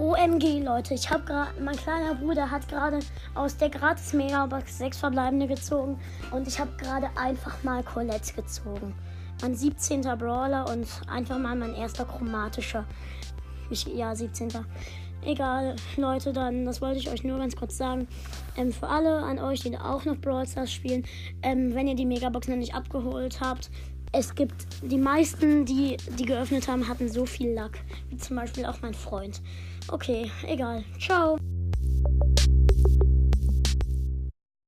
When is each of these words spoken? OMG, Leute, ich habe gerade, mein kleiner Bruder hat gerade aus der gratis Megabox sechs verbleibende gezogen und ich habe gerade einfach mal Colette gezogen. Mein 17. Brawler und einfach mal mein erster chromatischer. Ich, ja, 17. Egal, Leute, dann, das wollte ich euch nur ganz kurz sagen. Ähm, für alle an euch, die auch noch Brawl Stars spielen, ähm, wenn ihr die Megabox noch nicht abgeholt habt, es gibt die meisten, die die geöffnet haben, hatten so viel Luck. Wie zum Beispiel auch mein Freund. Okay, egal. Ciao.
OMG, 0.00 0.62
Leute, 0.64 0.94
ich 0.94 1.10
habe 1.10 1.24
gerade, 1.24 1.50
mein 1.60 1.76
kleiner 1.76 2.14
Bruder 2.14 2.50
hat 2.50 2.66
gerade 2.68 3.00
aus 3.34 3.58
der 3.58 3.68
gratis 3.68 4.14
Megabox 4.14 4.78
sechs 4.78 4.96
verbleibende 4.96 5.46
gezogen 5.46 6.00
und 6.30 6.48
ich 6.48 6.58
habe 6.58 6.70
gerade 6.78 7.10
einfach 7.16 7.62
mal 7.62 7.82
Colette 7.82 8.32
gezogen. 8.32 8.94
Mein 9.42 9.54
17. 9.54 10.00
Brawler 10.00 10.70
und 10.70 10.86
einfach 11.06 11.38
mal 11.38 11.54
mein 11.54 11.74
erster 11.74 12.06
chromatischer. 12.06 12.86
Ich, 13.68 13.84
ja, 13.88 14.16
17. 14.16 14.48
Egal, 15.22 15.76
Leute, 15.98 16.32
dann, 16.32 16.64
das 16.64 16.80
wollte 16.80 16.98
ich 16.98 17.10
euch 17.10 17.22
nur 17.22 17.36
ganz 17.36 17.54
kurz 17.54 17.76
sagen. 17.76 18.08
Ähm, 18.56 18.72
für 18.72 18.88
alle 18.88 19.18
an 19.18 19.38
euch, 19.38 19.60
die 19.60 19.76
auch 19.76 20.06
noch 20.06 20.16
Brawl 20.16 20.46
Stars 20.46 20.72
spielen, 20.72 21.04
ähm, 21.42 21.74
wenn 21.74 21.86
ihr 21.86 21.94
die 21.94 22.06
Megabox 22.06 22.48
noch 22.48 22.56
nicht 22.56 22.74
abgeholt 22.74 23.42
habt, 23.42 23.70
es 24.12 24.34
gibt 24.34 24.66
die 24.82 24.98
meisten, 24.98 25.64
die 25.64 25.96
die 26.18 26.24
geöffnet 26.24 26.68
haben, 26.68 26.88
hatten 26.88 27.08
so 27.08 27.26
viel 27.26 27.54
Luck. 27.54 27.72
Wie 28.08 28.16
zum 28.16 28.36
Beispiel 28.36 28.64
auch 28.66 28.80
mein 28.82 28.94
Freund. 28.94 29.40
Okay, 29.88 30.30
egal. 30.46 30.84
Ciao. 30.98 31.38